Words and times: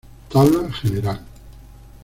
Tabla 0.31 0.61
general 0.81 1.19